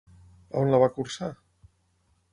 A 0.55 0.63
on 0.63 0.71
la 0.71 0.79
va 0.85 0.89
cursar? 0.97 1.31